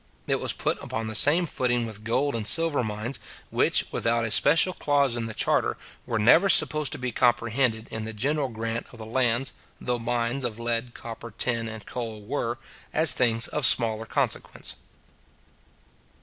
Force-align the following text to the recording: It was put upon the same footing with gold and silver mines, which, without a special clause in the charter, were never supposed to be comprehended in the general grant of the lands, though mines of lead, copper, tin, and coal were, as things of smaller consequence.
It 0.25 0.39
was 0.39 0.51
put 0.51 0.81
upon 0.81 1.05
the 1.05 1.13
same 1.13 1.45
footing 1.45 1.85
with 1.85 2.03
gold 2.03 2.33
and 2.33 2.47
silver 2.47 2.83
mines, 2.83 3.19
which, 3.51 3.85
without 3.91 4.25
a 4.25 4.31
special 4.31 4.73
clause 4.73 5.15
in 5.15 5.27
the 5.27 5.33
charter, 5.35 5.77
were 6.07 6.17
never 6.17 6.49
supposed 6.49 6.91
to 6.93 6.97
be 6.97 7.11
comprehended 7.11 7.87
in 7.91 8.03
the 8.03 8.11
general 8.11 8.47
grant 8.49 8.87
of 8.91 8.97
the 8.97 9.05
lands, 9.05 9.53
though 9.79 9.99
mines 9.99 10.43
of 10.43 10.57
lead, 10.57 10.95
copper, 10.95 11.29
tin, 11.29 11.67
and 11.67 11.85
coal 11.85 12.23
were, 12.23 12.57
as 12.91 13.13
things 13.13 13.47
of 13.49 13.63
smaller 13.63 14.07
consequence. 14.07 14.75